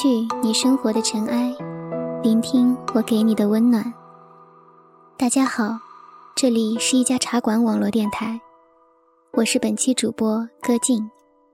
[0.00, 1.54] 去你生活的尘埃，
[2.22, 3.92] 聆听我给你的温暖。
[5.18, 5.78] 大家好，
[6.34, 8.40] 这里是一家茶馆网络电台，
[9.34, 11.10] 我是本期主播歌静，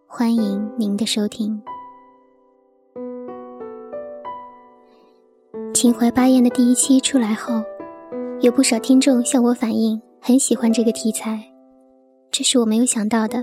[0.06, 1.60] 欢迎您的收听。
[5.74, 7.60] 情怀八艳的第一期出来后，
[8.42, 11.42] 有不少听众向我反映，很喜欢这个题材，
[12.30, 13.42] 这是我没有想到的，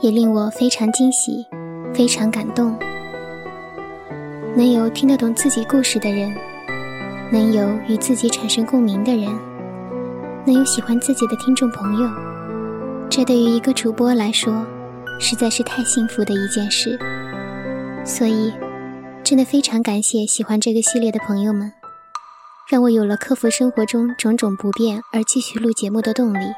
[0.00, 1.46] 也令我非常惊喜，
[1.94, 2.76] 非常感动。
[4.54, 6.30] 能有听得懂自己故事的人，
[7.32, 9.26] 能有与自己产生共鸣的人，
[10.44, 12.10] 能有喜欢自己的听众朋友，
[13.08, 14.64] 这对于一个主播来说，
[15.18, 16.98] 实在是太幸福的一件事。
[18.04, 18.52] 所以，
[19.24, 21.72] 真的非常感谢喜欢这个系列的朋友们，
[22.68, 26.52] 让我有了克服生活中种种不便而继续录节目的动力。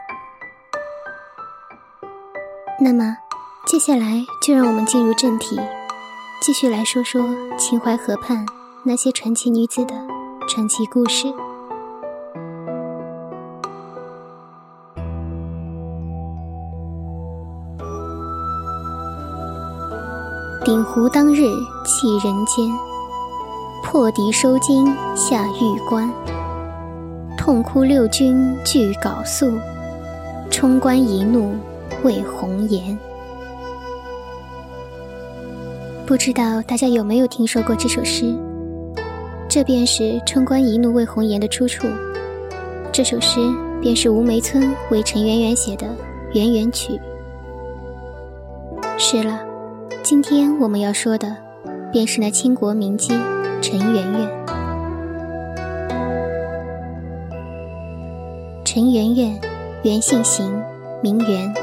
[2.80, 3.16] 那么，
[3.68, 5.60] 接下来就让我们进入正题。
[6.44, 7.22] 继续来说说
[7.56, 8.44] 秦淮河畔
[8.82, 9.94] 那些传奇女子的
[10.46, 11.26] 传奇故事。
[20.66, 21.48] 鼎湖当日
[21.86, 22.70] 弃人间，
[23.82, 26.12] 破敌收金下玉关。
[27.38, 29.50] 痛哭六军俱缟素，
[30.50, 31.54] 冲冠一怒
[32.02, 32.98] 为红颜。
[36.06, 38.36] 不知道大家有没有听说过这首诗？
[39.48, 41.86] 这便是“冲冠一怒为红颜”的出处。
[42.92, 43.40] 这首诗
[43.80, 45.86] 便是吴梅村为陈圆圆写的
[46.34, 47.00] 《圆圆曲》。
[48.98, 49.40] 是了，
[50.02, 51.34] 今天我们要说的，
[51.90, 53.18] 便是那倾国名妓
[53.62, 54.30] 陈圆圆。
[58.62, 59.40] 陈圆圆，
[59.82, 60.52] 原姓邢，
[61.02, 61.54] 名媛，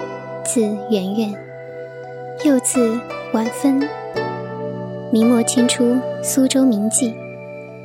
[0.43, 1.31] 字圆圆，
[2.43, 2.99] 又字
[3.33, 3.87] 婉芬。
[5.13, 7.13] 明末清初苏州名妓，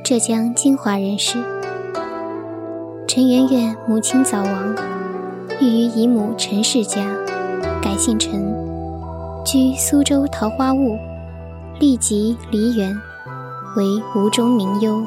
[0.01, 1.37] 浙江金华人士。
[3.05, 4.73] 陈圆圆母亲早亡，
[5.59, 7.05] 育于姨母陈氏家，
[7.81, 8.55] 改姓陈，
[9.45, 10.97] 居苏州桃花坞，
[11.81, 12.97] 立即梨园，
[13.75, 13.83] 为
[14.15, 15.03] 吴中名优。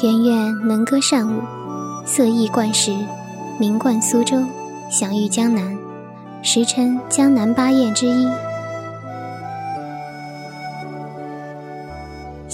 [0.00, 1.40] 圆圆能歌善舞，
[2.04, 2.92] 色艺冠时，
[3.58, 4.36] 名冠苏州，
[4.92, 5.76] 享誉江南，
[6.40, 8.28] 时称江南八艳之一。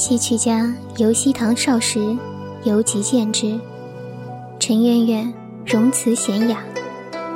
[0.04, 2.18] 戏曲家游西堂少时，
[2.64, 3.56] 游即见之。
[4.58, 5.32] 陈圆圆
[5.64, 6.58] 容辞娴雅，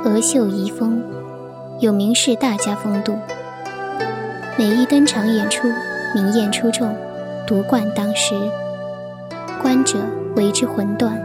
[0.03, 1.01] 额秀遗风，
[1.79, 3.15] 有名士大家风度。
[4.57, 5.69] 每一登场演出，
[6.13, 6.93] 名艳出众，
[7.47, 8.35] 独冠当时，
[9.61, 9.97] 观者
[10.35, 11.17] 为之魂断。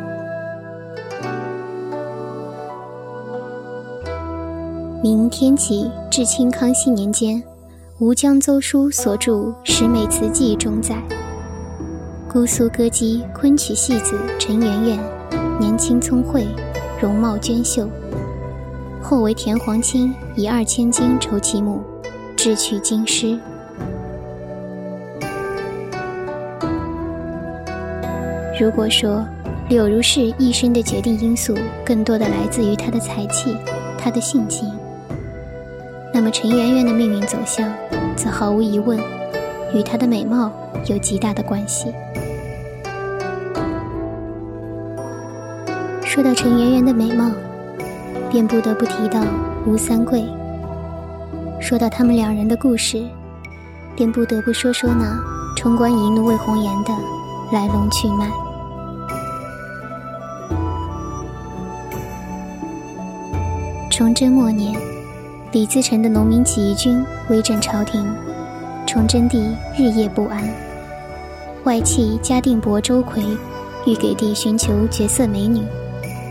[5.02, 7.42] 明天启至清康熙年间，
[7.98, 9.32] 吴江邹书所著
[9.64, 10.94] 《十美词记》中载。
[12.32, 14.98] 姑苏歌姬昆曲戏子陈圆圆，
[15.60, 16.46] 年轻聪慧，
[16.98, 17.86] 容貌娟秀。
[19.02, 21.82] 后为田黄卿以二千金酬其母，
[22.34, 23.38] 志去京师。
[28.58, 29.22] 如果说
[29.68, 31.54] 柳如是一生的决定因素，
[31.84, 33.54] 更多的来自于她的才气、
[33.98, 34.72] 她的性情，
[36.14, 37.70] 那么陈圆圆的命运走向，
[38.16, 38.98] 则毫无疑问
[39.74, 40.50] 与她的美貌
[40.86, 41.92] 有极大的关系。
[46.14, 47.30] 说到陈圆圆的美貌，
[48.30, 49.24] 便不得不提到
[49.64, 50.22] 吴三桂。
[51.58, 53.02] 说到他们两人的故事，
[53.96, 55.18] 便不得不说说那
[55.56, 56.92] “冲冠一怒为红颜”的
[57.50, 58.30] 来龙去脉。
[63.90, 64.78] 崇祯末年，
[65.50, 68.06] 李自成的农民起义军威震朝廷，
[68.86, 69.42] 崇祯帝
[69.78, 70.46] 日夜不安。
[71.64, 73.24] 外戚嘉定伯周奎
[73.86, 75.62] 欲给帝寻求绝色美女。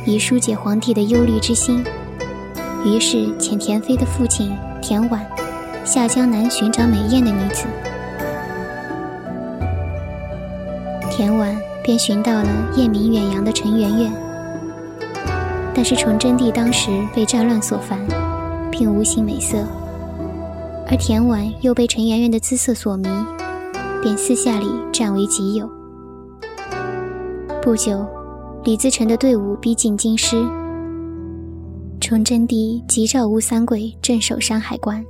[0.05, 1.83] 以疏解皇帝的忧虑之心，
[2.83, 4.51] 于是遣田妃的父亲
[4.81, 5.25] 田婉
[5.85, 7.65] 下江南寻找美艳的女子。
[11.11, 14.11] 田婉便寻到了艳名远扬的陈圆圆，
[15.73, 17.99] 但是崇祯帝当时被战乱所烦，
[18.71, 19.57] 并无心美色，
[20.87, 23.07] 而田婉又被陈圆圆的姿色所迷，
[24.01, 25.69] 便私下里占为己有。
[27.61, 28.03] 不久。
[28.63, 30.37] 李自成的队伍逼近京师，
[31.99, 35.03] 崇祯帝急召吴三桂镇守山海关。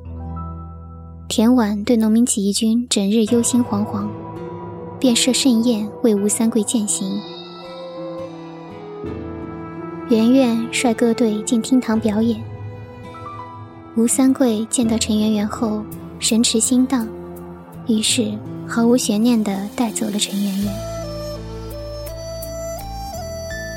[1.28, 4.08] 田婉对农民起义军整日忧心惶惶，
[4.98, 7.20] 便设盛宴为吴三桂饯行。
[10.10, 12.42] 圆圆率各队进厅堂表演。
[13.98, 15.84] 吴三桂见到陈圆圆后，
[16.20, 17.06] 神驰心荡，
[17.86, 18.32] 于是
[18.66, 20.91] 毫无悬念地带走了陈圆圆。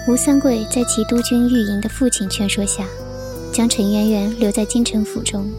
[0.07, 2.85] 吴三桂在其督军御营的父亲劝说下，
[3.51, 5.51] 将陈圆圆留在京城府中，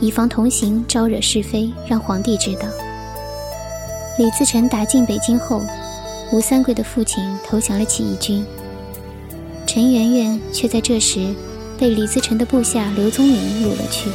[0.00, 2.62] 以防同行招惹是非，让皇帝知道。
[4.18, 5.62] 李自成打进北京后，
[6.32, 8.44] 吴三桂的父亲投降了起义军，
[9.68, 11.32] 陈圆圆却在这时
[11.78, 14.10] 被李自成的部下刘宗明掳了去。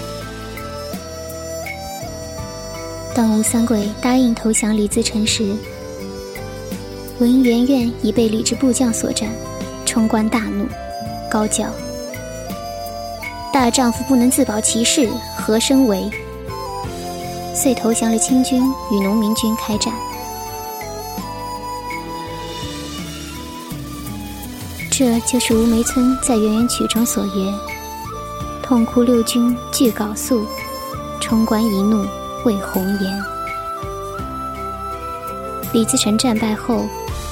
[3.16, 5.56] 当吴三桂答应投降李自成时，
[7.18, 9.30] 闻圆圆已被李治部将所斩，
[9.86, 10.68] 冲冠大怒，
[11.32, 11.70] 高叫
[13.54, 16.12] ：“大丈夫不能自保其事，何生为？”
[17.56, 19.94] 遂投降了清军，与农民军开战。
[24.92, 27.54] 这就是吴梅村在《圆圆曲》中所言
[28.62, 30.46] ：“痛哭六军俱缟素，
[31.22, 32.06] 冲冠一怒
[32.44, 33.24] 为红颜。”
[35.74, 36.86] 李自成战败后，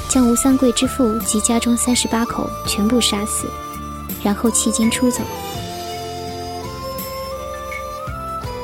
[0.10, 3.48] 将吴三桂之父及家中三十八口全部杀死，
[4.24, 5.22] 然后弃京出走。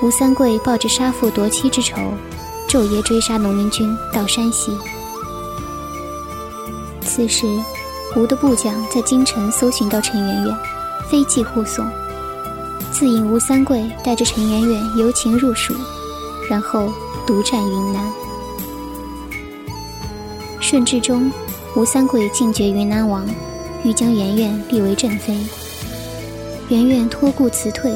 [0.02, 2.14] 吴三桂抱着杀父夺妻之仇，
[2.68, 4.78] 昼夜追杀农民军到山西。
[7.02, 7.48] 此时，
[8.16, 10.58] 吴的部将在京城搜寻到陈圆圆，
[11.10, 11.86] 飞骑护送，
[12.92, 15.74] 自引吴三桂带着陈圆圆由秦入蜀，
[16.48, 16.94] 然后
[17.26, 18.10] 独占云南。
[20.70, 21.32] 顺治中，
[21.76, 23.28] 吴三桂进爵云南王，
[23.84, 25.36] 欲将圆圆立为正妃。
[26.70, 27.92] 圆圆托故辞退。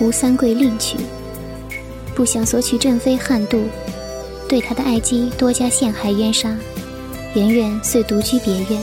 [0.00, 0.96] 吴三桂另娶，
[2.14, 3.64] 不想索取正妃汉度，
[4.48, 6.56] 对他的爱姬多加陷害冤杀，
[7.34, 8.82] 圆圆遂独居别院。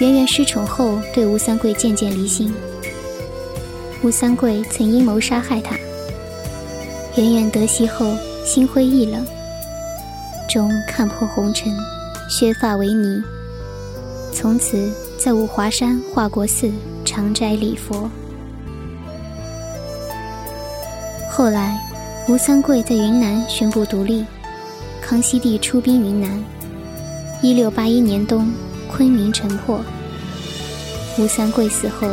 [0.00, 2.52] 圆圆失宠后，对吴三桂渐渐离心。
[4.02, 5.74] 吴三桂曾阴谋杀害他，
[7.16, 8.14] 圆圆得悉后
[8.44, 9.24] 心灰意冷，
[10.48, 11.76] 中看破红尘，
[12.30, 13.22] 削发为尼，
[14.32, 16.72] 从此在五华山华国寺
[17.04, 18.10] 常斋礼佛。
[21.30, 21.78] 后来，
[22.28, 24.24] 吴三桂在云南宣布独立，
[25.02, 26.42] 康熙帝出兵云南。
[27.42, 28.50] 一六八一年冬，
[28.90, 29.80] 昆明城破。
[31.18, 32.08] 吴三桂死后，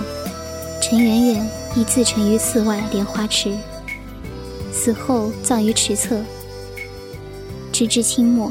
[0.82, 3.56] 陈圆圆亦自沉于寺外莲花池，
[4.74, 6.20] 死后葬于池侧。
[7.78, 8.50] 直至清末，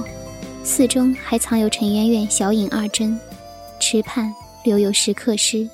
[0.62, 3.18] 寺中还藏有陈圆圆小影二针，
[3.80, 4.30] 池畔
[4.64, 5.66] 留有石刻诗。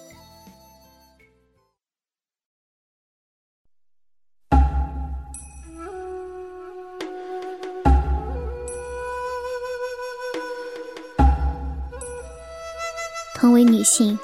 [13.35, 14.17] 同为女性，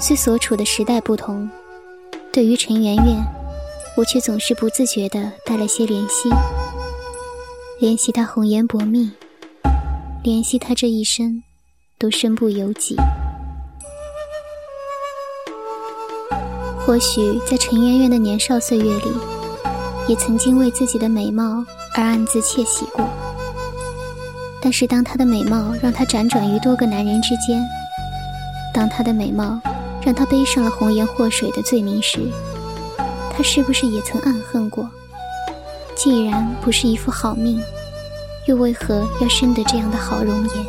[0.00, 1.50] 虽所处的时代不同，
[2.32, 3.26] 对于陈圆圆，
[3.96, 6.30] 我却总是不自觉地带了些怜惜。
[7.82, 9.10] 怜惜她红颜薄命，
[10.22, 11.42] 怜惜她这一生
[11.98, 12.94] 都身不由己。
[16.86, 19.10] 或许在陈圆圆的年少岁月里，
[20.06, 21.64] 也曾经为自己的美貌
[21.96, 23.04] 而暗自窃喜过。
[24.60, 27.60] 但是当她的美貌让她辗转于多个男人之间，
[28.72, 29.60] 当她的美貌
[30.00, 32.20] 让她背上了红颜祸水的罪名时，
[33.32, 34.88] 她是不是也曾暗恨过？
[35.94, 37.62] 既然不是一副好命，
[38.46, 40.66] 又为何要生得这样的好容颜？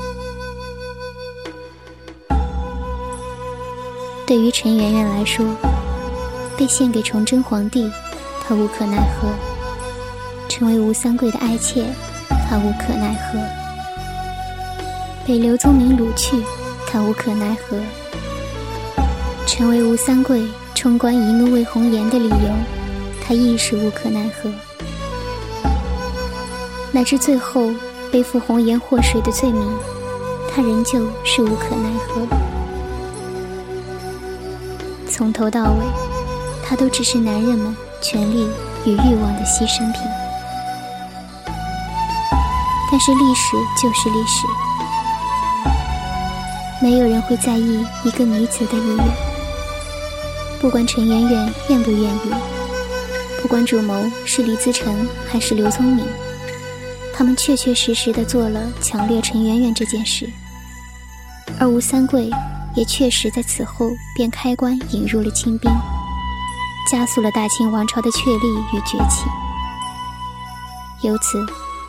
[4.26, 5.46] 对于陈圆圆来说，
[6.58, 7.92] 被献给崇祯皇帝，
[8.46, 9.28] 她无可奈何；
[10.48, 11.86] 成为吴三桂的爱妾，
[12.50, 13.40] 她无可奈何；
[15.26, 16.44] 被刘宗明掳去。
[16.86, 17.80] 他无可奈何，
[19.48, 22.38] 成为吴三桂冲冠一怒为红颜的理由，
[23.26, 24.52] 他亦是无可奈何。
[26.94, 27.72] 乃至最后
[28.12, 29.68] 背负红颜祸水的罪名，
[30.50, 32.28] 他仍旧是无可奈何。
[35.10, 35.84] 从头到尾，
[36.64, 38.48] 他都只是男人们权力
[38.86, 40.02] 与欲望的牺牲品。
[42.92, 44.46] 但是历史就是历史。
[46.80, 49.06] 没有人会在意一个女子的意愿，
[50.62, 52.32] 不管陈圆圆愿不愿意，
[53.42, 56.06] 不管主谋是李自成还是刘聪明，
[57.16, 60.28] 他们确确实实的做了抢掠陈圆圆这件事，
[61.60, 62.30] 而吴三桂
[62.76, 65.72] 也确实在此后便开关引入了清兵，
[66.92, 69.26] 加速了大清王朝的确立与崛起。
[71.08, 71.46] 由此，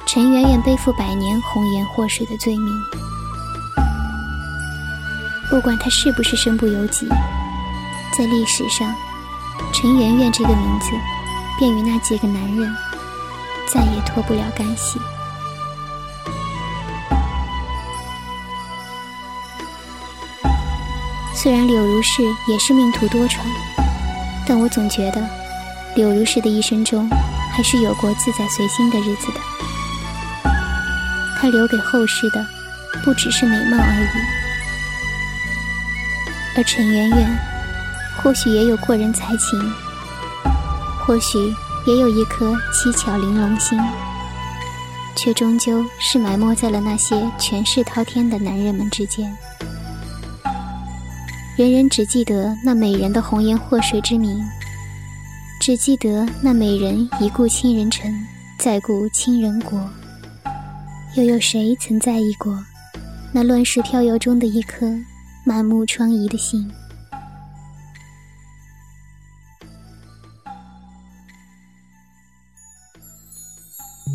[0.06, 2.68] 陈圆圆背负百年红颜祸水的罪名。
[5.48, 7.08] 不管他是不是身不由己，
[8.16, 8.94] 在历史上，
[9.72, 10.90] 陈圆圆这个名字
[11.58, 12.76] 便与那几个男人
[13.72, 14.04] 再也。
[14.04, 15.00] 脱不了干系。
[21.44, 23.40] 虽然柳如是也是命途多舛，
[24.46, 25.22] 但我总觉得
[25.94, 27.06] 柳如是的一生中
[27.52, 29.34] 还是有过自在随心的日子的。
[31.38, 32.42] 她留给后世的
[33.04, 34.08] 不只是美貌而已，
[36.56, 37.38] 而陈圆圆
[38.16, 39.60] 或许也有过人才情，
[41.04, 41.36] 或许
[41.84, 43.78] 也有一颗七巧玲珑心，
[45.14, 49.36] 却终究是埋没在了那些权势滔天的男人们之间。
[51.56, 54.42] 人人只记得那美人的红颜祸水之名，
[55.60, 58.12] 只记得那美人一顾倾人城，
[58.58, 59.88] 再顾倾人国。
[61.16, 62.58] 又有谁曾在意过
[63.32, 64.92] 那乱世飘摇中的一颗
[65.46, 66.68] 满目疮痍的心？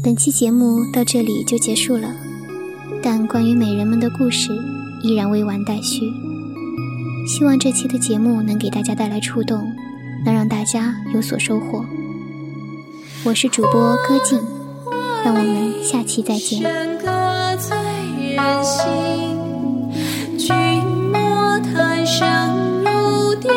[0.03, 2.13] 本期节目到这里就结束了，
[3.01, 4.51] 但关于美人们的故事
[5.03, 6.28] 依然未完待续。
[7.29, 9.71] 希望这期的节目能给大家带来触动，
[10.25, 11.86] 能让大家有所收获。
[13.24, 14.41] 我是主播歌静，
[15.24, 16.59] 让我们下期再见。
[20.39, 20.55] 君
[21.12, 23.51] 莫叹生如蝶